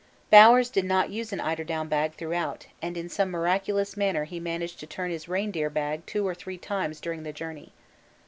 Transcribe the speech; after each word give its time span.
Bowers 0.31 0.71
did 0.71 0.85
not 0.85 1.11
use 1.11 1.31
an 1.31 1.39
eiderdown 1.39 1.87
bag 1.87 2.13
throughout, 2.15 2.65
and 2.81 2.97
in 2.97 3.07
some 3.07 3.29
miraculous 3.29 3.95
manner 3.95 4.23
he 4.23 4.39
managed 4.39 4.79
to 4.79 4.87
turn 4.87 5.11
his 5.11 5.29
reindeer 5.29 5.69
bag 5.69 6.07
two 6.07 6.27
or 6.27 6.33
three 6.33 6.57
times 6.57 6.99
during 6.99 7.21
the 7.21 7.31
journey. 7.31 7.71